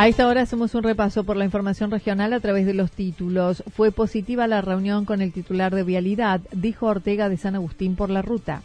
[0.00, 3.62] A esta hora hacemos un repaso por la información regional a través de los títulos.
[3.76, 8.08] Fue positiva la reunión con el titular de Vialidad, dijo Ortega de San Agustín por
[8.08, 8.62] la ruta.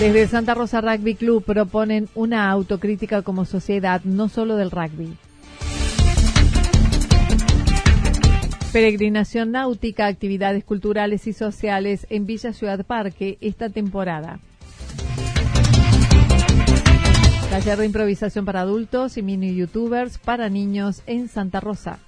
[0.00, 5.14] Desde Santa Rosa Rugby Club proponen una autocrítica como sociedad, no solo del rugby.
[8.72, 14.40] Peregrinación náutica, actividades culturales y sociales en Villa Ciudad Parque esta temporada.
[17.66, 21.98] Taller de improvisación para adultos y mini youtubers para niños en Santa Rosa.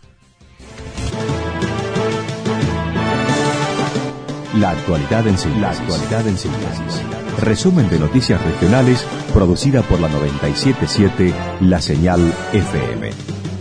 [4.55, 5.61] La actualidad en síntesis.
[5.61, 7.03] La actualidad en síntesis.
[7.41, 12.21] Resumen de noticias regionales producida por la 977 La Señal
[12.53, 13.11] FM.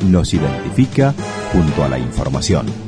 [0.08, 1.16] Nos identifica
[1.52, 2.87] junto a la información.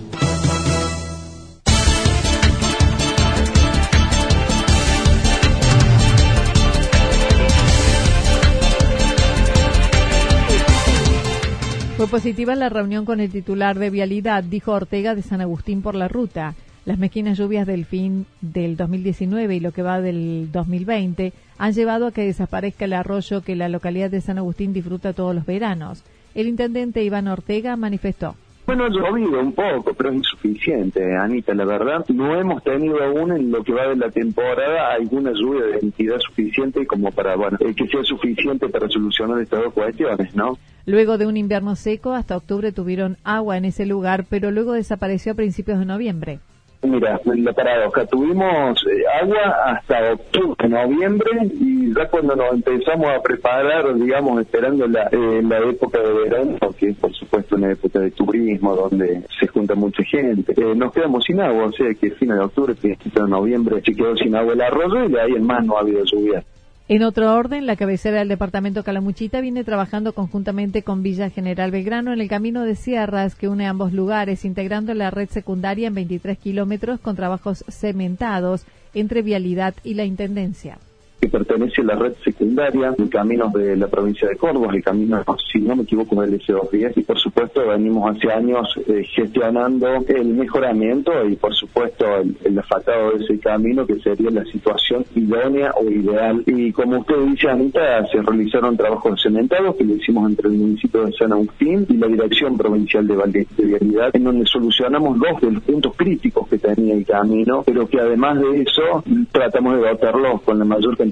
[11.99, 15.95] Fue positiva la reunión con el titular de Vialidad, dijo Ortega de San Agustín por
[15.95, 16.55] la ruta.
[16.85, 22.07] Las mezquinas lluvias del fin del 2019 y lo que va del 2020 han llevado
[22.07, 26.05] a que desaparezca el arroyo que la localidad de San Agustín disfruta todos los veranos.
[26.35, 28.35] El intendente Iván Ortega manifestó.
[28.69, 32.05] Bueno, ha llovido un poco, pero es insuficiente, Anita, la verdad.
[32.09, 36.19] No hemos tenido aún en lo que va de la temporada alguna lluvia de entidad
[36.19, 40.59] suficiente como para, bueno, eh, que sea suficiente para solucionar estas dos cuestiones, ¿no?
[40.89, 45.33] Luego de un invierno seco, hasta octubre tuvieron agua en ese lugar, pero luego desapareció
[45.33, 46.39] a principios de noviembre.
[46.81, 53.21] Mira, la paradoja, tuvimos eh, agua hasta octubre, noviembre y ya cuando nos empezamos a
[53.21, 57.99] preparar, digamos, esperando la, eh, la época de verano, que es por supuesto una época
[57.99, 62.09] de turismo donde se junta mucha gente, eh, nos quedamos sin agua, o sea que
[62.15, 65.33] fin de octubre, principio de noviembre se quedó sin agua el arroyo y de ahí
[65.33, 66.43] en más no ha habido lluvia.
[66.91, 72.13] En otro orden, la cabecera del departamento Calamuchita viene trabajando conjuntamente con Villa General Belgrano
[72.13, 76.39] en el camino de sierras que une ambos lugares, integrando la red secundaria en 23
[76.39, 80.79] kilómetros con trabajos cementados entre Vialidad y la Intendencia
[81.19, 85.23] que pertenece a la red secundaria de caminos de la provincia de Córdoba, el camino,
[85.51, 90.27] si no me equivoco, del S210, y por supuesto venimos hace años eh, gestionando el
[90.27, 95.73] mejoramiento y por supuesto el, el asfaltado de ese camino, que sería la situación idónea
[95.75, 96.43] o ideal.
[96.45, 101.05] Y como usted dice, Anita, se realizaron trabajos cementados que lo hicimos entre el municipio
[101.05, 105.63] de San Agustín y la Dirección Provincial de Vialidad, en donde solucionamos dos de los
[105.63, 110.59] puntos críticos que tenía el camino, pero que además de eso tratamos de dotarlos con
[110.59, 111.08] la mayor cantidad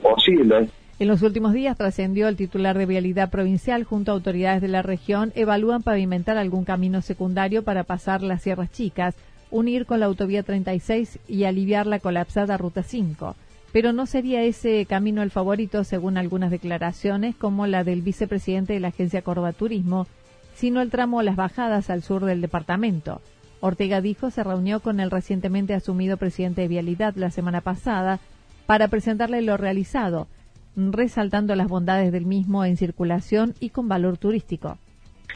[0.00, 0.70] posibles.
[1.00, 4.82] En los últimos días trascendió el titular de Vialidad Provincial junto a autoridades de la
[4.82, 9.16] región evalúan pavimentar algún camino secundario para pasar las Sierras Chicas,
[9.50, 13.34] unir con la autovía 36 y aliviar la colapsada Ruta 5.
[13.72, 18.80] Pero no sería ese camino el favorito según algunas declaraciones como la del vicepresidente de
[18.80, 20.06] la agencia Corva Turismo,
[20.54, 23.20] sino el tramo Las Bajadas al sur del departamento.
[23.58, 28.20] Ortega dijo se reunió con el recientemente asumido presidente de Vialidad la semana pasada
[28.66, 30.26] para presentarle lo realizado,
[30.76, 34.78] resaltando las bondades del mismo en circulación y con valor turístico.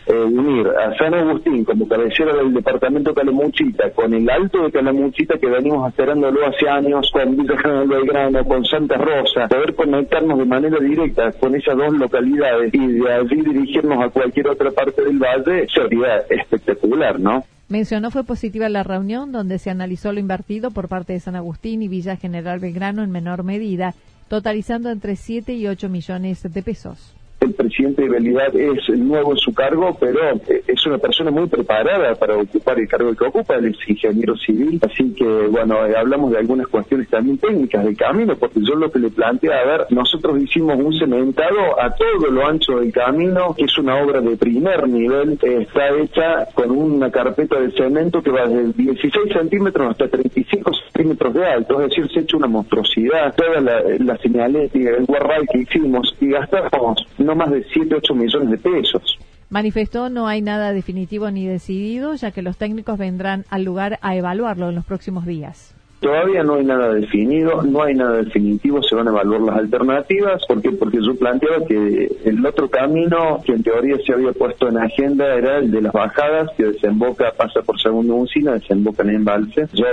[0.06, 5.36] Eh, unir a San Agustín como cabecera del departamento Calamuchita con el Alto de Calamuchita
[5.38, 10.46] que venimos esperándolo hace años, con Villa General Belgrano, con Santa Rosa, poder conectarnos de
[10.46, 15.18] manera directa con esas dos localidades y de allí dirigirnos a cualquier otra parte del
[15.18, 17.44] valle sería espectacular, ¿no?
[17.68, 21.82] Mencionó fue positiva la reunión donde se analizó lo invertido por parte de San Agustín
[21.82, 23.94] y Villa General Belgrano en menor medida,
[24.28, 27.14] totalizando entre 7 y 8 millones de pesos.
[27.40, 30.18] El presidente de Vialidad es nuevo en su cargo, pero
[30.48, 34.36] eh, es una persona muy preparada para ocupar el cargo que ocupa, él es ingeniero
[34.36, 38.74] civil, así que bueno, eh, hablamos de algunas cuestiones también técnicas del camino, porque yo
[38.74, 42.92] lo que le planteé, a ver, nosotros hicimos un cementado a todo lo ancho del
[42.92, 48.20] camino, que es una obra de primer nivel, está hecha con una carpeta de cemento
[48.22, 52.36] que va desde 16 centímetros hasta 35 centímetros de alto, es decir, se ha hecho
[52.36, 57.62] una monstruosidad, toda la, la señalética, el guarral que hicimos, y gastamos no más de
[57.72, 59.18] 7, 8 millones de pesos.
[59.50, 64.16] Manifestó no hay nada definitivo ni decidido, ya que los técnicos vendrán al lugar a
[64.16, 65.74] evaluarlo en los próximos días.
[66.00, 70.42] Todavía no hay nada definido, no hay nada definitivo, se van a evaluar las alternativas,
[70.46, 74.78] porque porque yo planteaba que el otro camino que en teoría se había puesto en
[74.78, 79.66] agenda era el de las bajadas, que desemboca, pasa por segundo usina, desemboca en embalse.
[79.72, 79.86] Yo,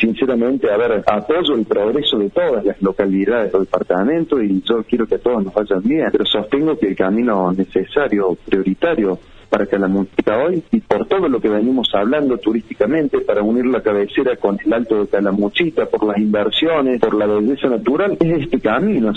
[0.00, 5.06] sinceramente, a ver, apoyo el progreso de todas las localidades del departamento y yo quiero
[5.06, 9.18] que todos nos vayan bien, pero sostengo que el camino necesario, prioritario,
[9.52, 14.34] para Calamuchita hoy y por todo lo que venimos hablando turísticamente para unir la cabecera
[14.36, 19.12] con el Alto de Calamuchita, por las inversiones, por la belleza natural, es este camino.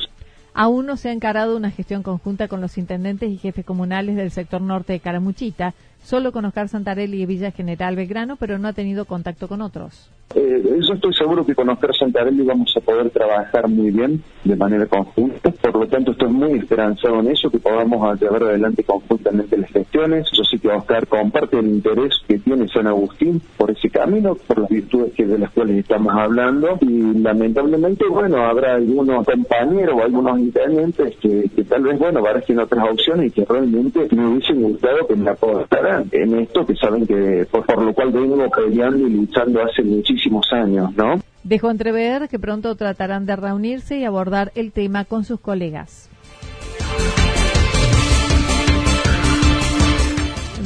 [0.53, 4.29] Aún no se ha encarado una gestión conjunta con los intendentes y jefes comunales del
[4.29, 5.73] sector norte de Calamuchita,
[6.05, 10.09] solo con Oscar Santarelli y Villa General Belgrano, pero no ha tenido contacto con otros.
[10.33, 14.55] Eh, yo estoy seguro que con Oscar Santarelli vamos a poder trabajar muy bien de
[14.55, 19.57] manera conjunta, por lo tanto estoy muy esperanzado en eso, que podamos llevar adelante conjuntamente
[19.57, 20.27] las gestiones.
[20.33, 24.59] Yo sé que Oscar comparte el interés que tiene San Agustín por ese camino, por
[24.59, 30.03] las virtudes que de las cuales estamos hablando y lamentablemente, bueno, habrá algunos compañeros o
[30.03, 35.07] algunos intendentes que, tal vez, bueno, barajen otras opciones y que realmente me hubiesen gustado
[35.07, 39.61] que me aportaran en esto que saben que por, lo cual vengo peleando y luchando
[39.63, 41.19] hace muchísimos años, ¿no?
[41.43, 46.09] Dejó entrever que pronto tratarán de reunirse y abordar el tema con sus colegas.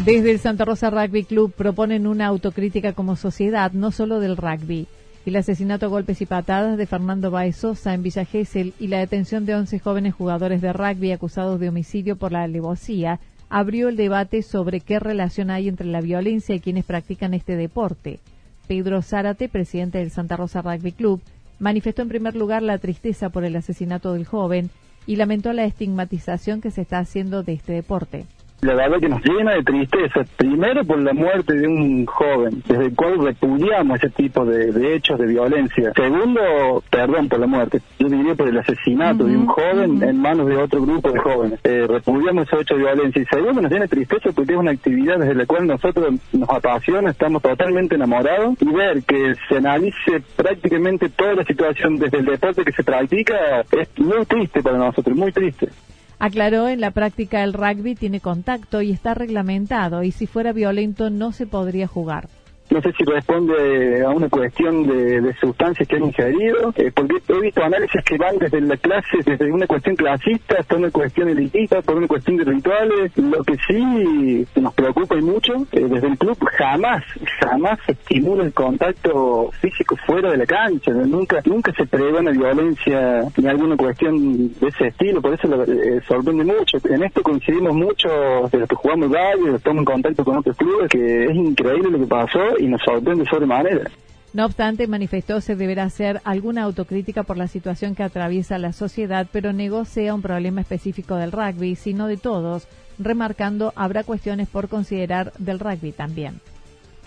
[0.06, 4.88] Desde el Santa Rosa Rugby Club proponen una autocrítica como sociedad, no solo del rugby.
[5.25, 9.00] El asesinato a golpes y patadas de Fernando Baez Sosa en Villa Gesell y la
[9.00, 13.96] detención de 11 jóvenes jugadores de rugby acusados de homicidio por la alevosía abrió el
[13.96, 18.19] debate sobre qué relación hay entre la violencia y quienes practican este deporte.
[18.68, 21.22] Pedro Zárate, presidente del Santa Rosa Rugby Club,
[21.60, 24.69] manifestó en primer lugar la tristeza por el asesinato del joven
[25.07, 28.25] y lamentó la estigmatización que se está haciendo de este deporte
[28.62, 32.86] la verdad que nos llena de tristeza, primero por la muerte de un joven, desde
[32.86, 35.94] el cual repudiamos ese tipo de, hechos de violencia.
[35.96, 40.48] Segundo, perdón por la muerte, yo diría por el asesinato de un joven en manos
[40.48, 41.60] de otro grupo de jóvenes.
[41.64, 43.22] Eh, repudiamos ese hecho de violencia.
[43.22, 46.50] Y segundo, nos llena de tristeza porque es una actividad desde la cual nosotros nos
[46.50, 52.26] apasiona, estamos totalmente enamorados y ver que se analice prácticamente toda la situación desde el
[52.26, 55.70] deporte que se practica es muy triste para nosotros, muy triste.
[56.19, 61.10] Aclaró, en la práctica el rugby tiene contacto y está reglamentado y si fuera violento
[61.10, 62.27] no se podría jugar
[62.69, 67.39] no sé si responde a una cuestión de, sustancias que han ingerido, eh, porque he
[67.39, 71.81] visto análisis que van desde la clase, desde una cuestión clasista hasta una cuestión elitista,
[71.81, 73.18] por una cuestión de rituales.
[73.18, 77.04] Lo que sí nos preocupa y mucho, eh, desde el club jamás,
[77.39, 82.31] jamás se estimula el contacto físico fuera de la cancha, nunca nunca se prevé una
[82.31, 86.77] violencia ni alguna cuestión de ese estilo, por eso lo, eh, sorprende mucho.
[86.89, 88.10] En esto coincidimos mucho
[88.51, 92.00] de los que jugamos rugby, estamos en contacto con otros clubes, que es increíble lo
[92.00, 93.89] que pasó y nos sorprende sobremanera.
[94.32, 99.28] No obstante, manifestó se deberá hacer alguna autocrítica por la situación que atraviesa la sociedad,
[99.32, 102.68] pero negó sea un problema específico del rugby, sino de todos,
[103.00, 106.39] remarcando habrá cuestiones por considerar del rugby también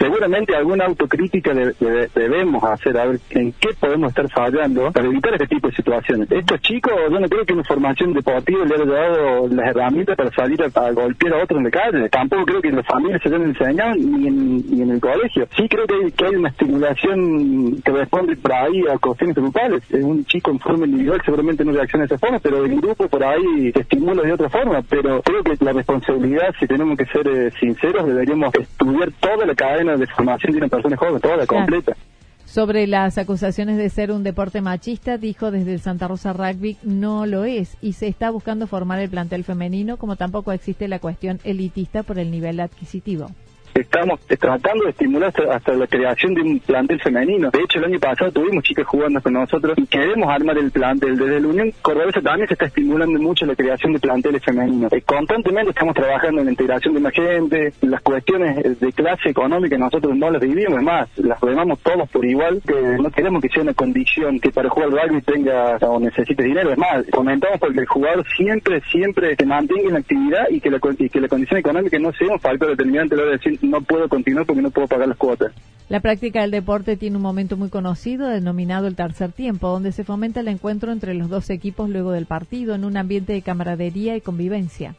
[0.03, 5.47] seguramente alguna autocrítica debemos hacer, a ver en qué podemos estar fallando para evitar este
[5.47, 6.31] tipo de situaciones.
[6.31, 10.31] Estos chicos, yo no creo que una formación deportiva le haya dado las herramientas para
[10.33, 12.09] salir a, golpear a otros en la calle.
[12.09, 15.47] Tampoco creo que las familias se hayan enseñado ni en, ni en el colegio.
[15.57, 19.85] Sí creo que hay, que hay una estimulación que responde por ahí a cuestiones grupales.
[19.93, 23.23] Un chico en forma individual seguramente no reacciona de esa forma, pero el grupo por
[23.23, 24.83] ahí se estimula de otra forma.
[24.83, 29.55] Pero creo que la responsabilidad, si tenemos que ser eh, sinceros, deberíamos estudiar toda la
[29.55, 31.97] cadena de formación de una persona joven, toda completa.
[32.45, 37.25] Sobre las acusaciones de ser un deporte machista, dijo desde el Santa Rosa Rugby, no
[37.25, 41.41] lo es y se está buscando formar el plantel femenino, como tampoco existe la cuestión
[41.45, 43.29] elitista por el nivel adquisitivo
[43.75, 47.51] estamos tratando de estimular hasta, la creación de un plantel femenino.
[47.51, 51.17] De hecho, el año pasado tuvimos chicas jugando con nosotros y queremos armar el plantel.
[51.17, 54.93] Desde la Unión Cordobesa también se está estimulando mucho la creación de planteles femeninos.
[54.93, 59.77] Eh, constantemente estamos trabajando en la integración de más gente, las cuestiones de clase económica
[59.79, 63.63] nosotros no las vivimos, más, las vemos todos por igual, que no queremos que sea
[63.63, 67.87] una condición que para jugar rugby tenga o necesite dinero, es más, comentamos porque el
[67.87, 72.13] jugador siempre, siempre se mantenga en actividad y que la, que la condición económica no
[72.13, 74.89] sea un factor determinante a la hora de decir no puedo continuar porque no puedo
[74.89, 75.53] pagar las cuotas.
[75.89, 80.05] La práctica del deporte tiene un momento muy conocido denominado el tercer tiempo, donde se
[80.05, 84.17] fomenta el encuentro entre los dos equipos luego del partido en un ambiente de camaradería
[84.17, 84.95] y convivencia.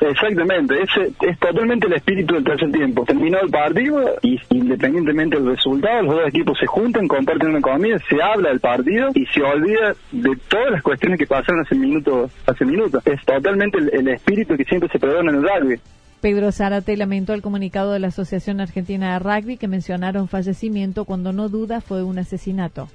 [0.00, 3.04] Exactamente, ese es totalmente el espíritu del tercer tiempo.
[3.04, 7.98] Terminó el partido y independientemente del resultado, los dos equipos se juntan, comparten una comida,
[8.08, 12.30] se habla del partido y se olvida de todas las cuestiones que pasaron hace minutos.
[12.46, 13.04] Hace minutos.
[13.06, 15.80] Es totalmente el, el espíritu que siempre se perdona en el rugby.
[16.20, 21.32] Pedro Zárate lamentó el comunicado de la Asociación Argentina de Rugby que mencionaron fallecimiento cuando
[21.32, 22.88] no duda fue un asesinato.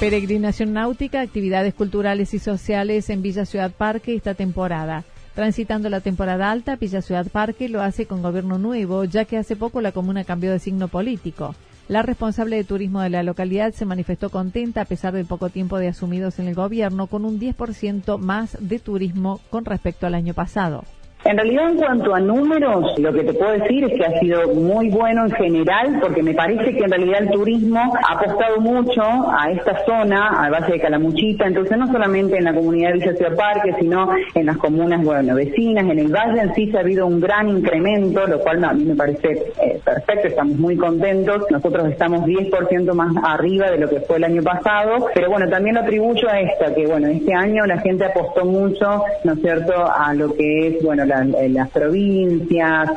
[0.00, 5.04] Peregrinación náutica, actividades culturales y sociales en Villa Ciudad Parque esta temporada.
[5.34, 9.56] Transitando la temporada alta, Villa Ciudad Parque lo hace con gobierno nuevo, ya que hace
[9.56, 11.54] poco la comuna cambió de signo político.
[11.86, 15.76] La responsable de turismo de la localidad se manifestó contenta a pesar del poco tiempo
[15.76, 20.32] de asumidos en el gobierno, con un 10% más de turismo con respecto al año
[20.32, 20.84] pasado.
[21.24, 24.54] En realidad, en cuanto a números, lo que te puedo decir es que ha sido
[24.54, 29.02] muy bueno en general, porque me parece que en realidad el turismo ha apostado mucho
[29.02, 33.14] a esta zona, al Valle de Calamuchita, entonces no solamente en la comunidad de Villa
[33.14, 36.80] Ciudad Parque, sino en las comunas, bueno, vecinas, en el valle en sí se ha
[36.80, 41.46] habido un gran incremento, lo cual a mí me parece eh, perfecto, estamos muy contentos,
[41.50, 45.76] nosotros estamos 10% más arriba de lo que fue el año pasado, pero bueno, también
[45.76, 49.72] lo atribuyo a esto, que bueno, este año la gente apostó mucho, ¿no es cierto?,
[49.90, 52.90] a lo que es, bueno, la en las provincias.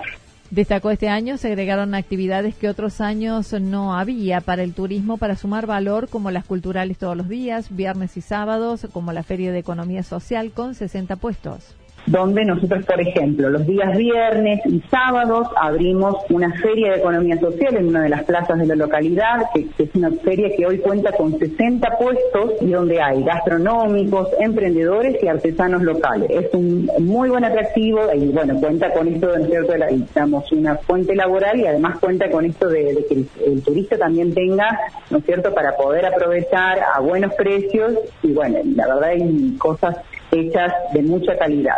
[0.49, 5.35] Destacó este año, se agregaron actividades que otros años no había para el turismo para
[5.35, 9.59] sumar valor, como las culturales todos los días, viernes y sábados, como la Feria de
[9.59, 11.75] Economía Social con 60 puestos
[12.07, 17.75] donde nosotros, por ejemplo, los días viernes y sábados abrimos una feria de economía social
[17.75, 21.11] en una de las plazas de la localidad, que, es una feria que hoy cuenta
[21.11, 26.29] con 60 puestos y donde hay gastronómicos, emprendedores y artesanos locales.
[26.29, 29.73] Es un muy buen atractivo y bueno, cuenta con esto de, ¿cierto?
[29.91, 33.97] digamos, una fuente laboral y además cuenta con esto de, de que el, el, turista
[33.97, 39.09] también tenga, ¿no es cierto?, para poder aprovechar a buenos precios y bueno, la verdad
[39.09, 39.97] hay cosas
[40.31, 41.77] hechas de mucha calidad.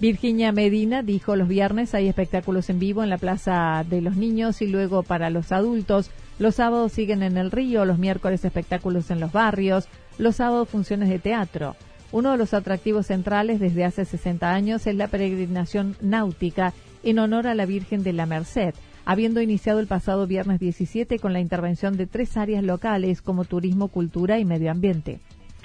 [0.00, 4.62] Virginia Medina dijo los viernes hay espectáculos en vivo en la Plaza de los Niños
[4.62, 6.12] y luego para los adultos.
[6.38, 11.08] Los sábados siguen en el río, los miércoles espectáculos en los barrios, los sábados funciones
[11.08, 11.74] de teatro.
[12.12, 17.48] Uno de los atractivos centrales desde hace 60 años es la peregrinación náutica en honor
[17.48, 18.74] a la Virgen de la Merced,
[19.04, 23.88] habiendo iniciado el pasado viernes 17 con la intervención de tres áreas locales como turismo,
[23.88, 25.18] cultura y medio ambiente.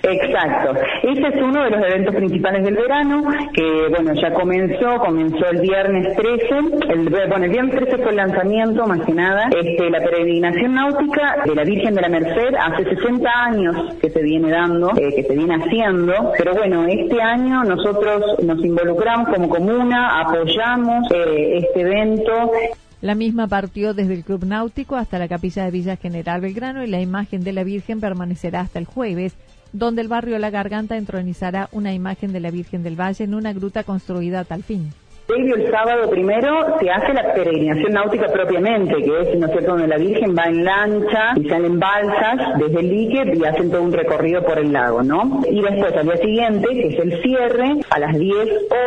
[0.03, 0.74] Exacto.
[1.01, 5.62] Ese es uno de los eventos principales del verano, que bueno, ya comenzó, comenzó el
[5.62, 6.45] viernes 13,
[6.89, 11.43] el, bueno, el viernes 13 fue el lanzamiento, más que nada, este, la peregrinación náutica
[11.45, 15.24] de la Virgen de la Merced, hace 60 años que se viene dando, eh, que
[15.24, 21.79] se viene haciendo, pero bueno, este año nosotros nos involucramos como comuna, apoyamos eh, este
[21.79, 22.51] evento,
[23.00, 26.88] la misma partió desde el Club Náutico hasta la capilla de Villa General Belgrano y
[26.88, 29.36] la imagen de la Virgen permanecerá hasta el jueves
[29.74, 33.51] donde el barrio La Garganta entronizará una imagen de la Virgen del Valle en una
[33.53, 34.94] gruta construida a tal fin.
[35.27, 39.88] Previo el sábado primero se hace la peregrinación náutica propiamente, que es, ¿no cierto?, donde
[39.88, 43.94] la Virgen va en lancha y salen balsas desde el dique y hacen todo un
[43.94, 45.42] recorrido por el lago, ¿no?
[45.50, 48.34] Y después, al día siguiente, que es el cierre, a las 10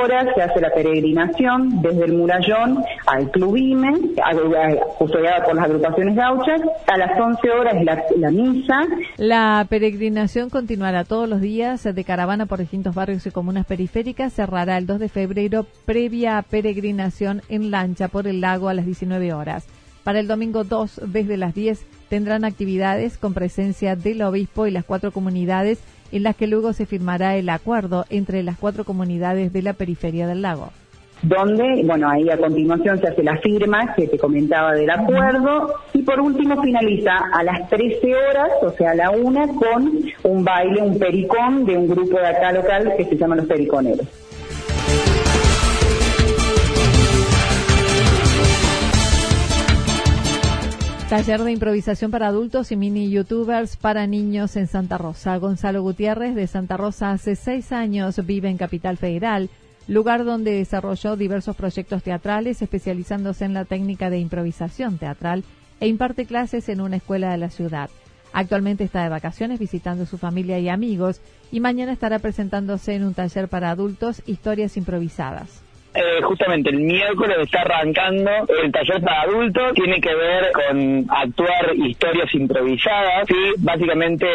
[0.02, 4.14] horas se hace la peregrinación desde el Murallón al Club Imen,
[4.98, 6.60] custodiada por las agrupaciones gauchas.
[6.86, 8.86] A las 11 horas la, la misa.
[9.16, 14.34] La peregrinación continuará todos los días de caravana por distintos barrios y comunas periféricas.
[14.34, 19.32] Cerrará el 2 de febrero previa peregrinación en lancha por el lago a las 19
[19.32, 19.66] horas.
[20.04, 24.84] Para el domingo 2, desde las 10, tendrán actividades con presencia del obispo y las
[24.84, 25.80] cuatro comunidades
[26.12, 30.26] en las que luego se firmará el acuerdo entre las cuatro comunidades de la periferia
[30.26, 30.70] del lago
[31.22, 36.02] donde, bueno, ahí a continuación se hace la firma que te comentaba del acuerdo y
[36.02, 39.92] por último finaliza a las 13 horas, o sea, a la una, con
[40.24, 44.25] un baile, un pericón de un grupo de acá local que se llama Los Periconeros.
[51.08, 55.36] Taller de improvisación para adultos y mini youtubers para niños en Santa Rosa.
[55.36, 59.48] Gonzalo Gutiérrez de Santa Rosa hace seis años vive en Capital Federal.
[59.86, 65.44] lugar donde desarrolló diversos proyectos teatrales especializándose en la técnica de improvisación teatral
[65.78, 67.88] e imparte clases en una escuela de la ciudad.
[68.32, 71.20] Actualmente está de vacaciones visitando a su familia y amigos
[71.52, 75.65] y mañana estará presentándose en un taller para adultos Historias improvisadas.
[75.96, 78.30] Eh, justamente el miércoles está arrancando
[78.62, 84.26] el taller para adultos, tiene que ver con actuar historias improvisadas, y básicamente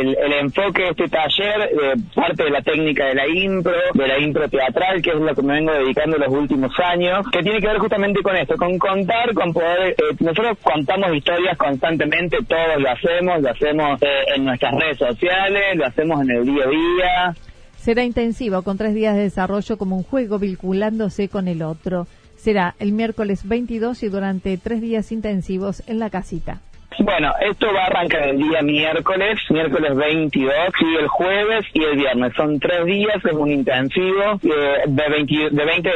[0.00, 4.18] el, enfoque de este taller, eh, parte de la técnica de la impro, de la
[4.18, 7.66] impro teatral, que es lo que me vengo dedicando los últimos años, que tiene que
[7.66, 12.90] ver justamente con esto, con contar, con poder, eh, nosotros contamos historias constantemente, todos lo
[12.90, 14.00] hacemos, lo hacemos
[14.34, 17.34] en nuestras redes sociales, lo hacemos en el día a día,
[17.82, 22.06] Será intensivo con tres días de desarrollo como un juego vinculándose con el otro.
[22.36, 26.60] Será el miércoles 22 y durante tres días intensivos en la casita.
[26.98, 31.96] Bueno, esto va a arrancar el día miércoles, miércoles 22, y el jueves y el
[31.96, 32.32] viernes.
[32.34, 35.90] Son tres días, es un intensivo eh, de, 20, de 20,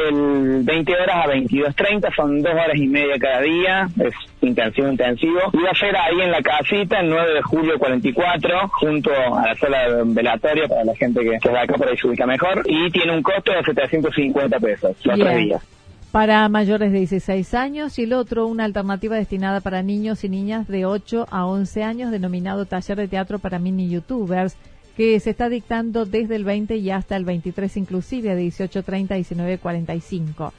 [0.62, 5.40] 20 horas a 22.30, son dos horas y media cada día, es intensivo, intensivo.
[5.52, 9.48] Y va a ser ahí en la casita, el 9 de julio 44, junto a
[9.48, 12.24] la sala de velatoria para la gente que, que va acá por ahí se ubica
[12.24, 15.74] mejor, y tiene un costo de 750 pesos, los tres días
[16.14, 20.68] para mayores de 16 años y el otro una alternativa destinada para niños y niñas
[20.68, 24.54] de 8 a 11 años denominado Taller de Teatro para Mini Youtubers
[24.96, 29.58] que se está dictando desde el 20 y hasta el 23 inclusive a 18.30 a
[29.58, 30.52] 19.45.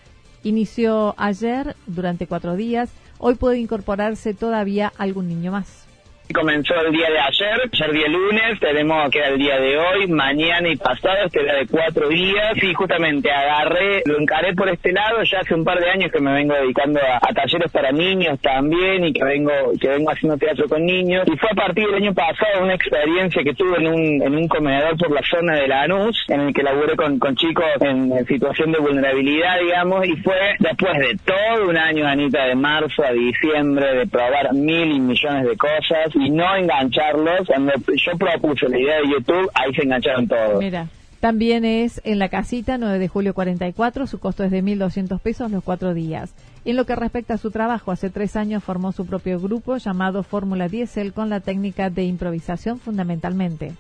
[0.44, 5.85] Inició ayer durante cuatro días, hoy puede incorporarse todavía algún niño más.
[6.34, 10.08] Comenzó el día de ayer, ayer día lunes, tenemos que era el día de hoy,
[10.08, 14.92] mañana y pasado, este era de cuatro días y justamente agarré, lo encaré por este
[14.92, 18.40] lado, ya hace un par de años que me vengo dedicando a, talleres para niños
[18.42, 21.96] también y que vengo, que vengo haciendo teatro con niños y fue a partir del
[21.96, 25.68] año pasado una experiencia que tuve en un, en un comedor por la zona de
[25.68, 30.56] Lanús, en el que laburé con, con chicos en, situación de vulnerabilidad, digamos, y fue
[30.60, 35.46] después de todo un año, Anita, de marzo a diciembre, de probar mil y millones
[35.46, 37.48] de cosas, y no engancharlos.
[37.48, 40.60] Cuando yo propuse la idea de YouTube, ahí se engancharon todos.
[40.60, 40.88] Mira.
[41.20, 45.50] También es en la casita 9 de julio 44, su costo es de 1.200 pesos
[45.50, 46.36] los cuatro días.
[46.66, 50.22] En lo que respecta a su trabajo, hace tres años formó su propio grupo llamado
[50.22, 53.74] Fórmula Diesel con la técnica de improvisación fundamentalmente.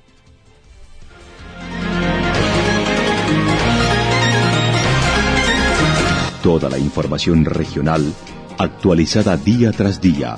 [6.41, 8.01] Toda la información regional
[8.57, 10.37] actualizada día tras día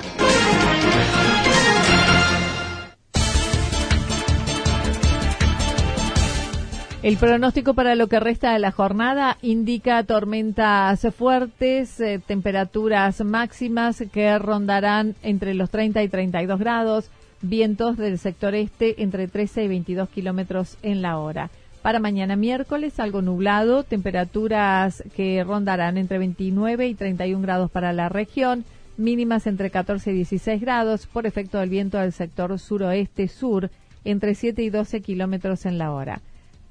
[7.03, 14.03] El pronóstico para lo que resta de la jornada indica tormentas fuertes, eh, temperaturas máximas
[14.13, 17.09] que rondarán entre los 30 y 32 grados,
[17.41, 21.49] vientos del sector este entre 13 y 22 kilómetros en la hora.
[21.81, 28.09] Para mañana miércoles, algo nublado, temperaturas que rondarán entre 29 y 31 grados para la
[28.09, 28.63] región,
[28.97, 33.71] mínimas entre 14 y 16 grados por efecto del viento del sector suroeste-sur
[34.05, 36.21] entre 7 y 12 kilómetros en la hora.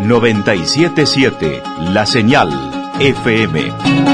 [0.00, 2.50] 977 La Señal
[3.00, 4.05] FM.